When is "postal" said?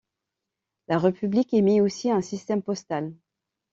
2.63-3.13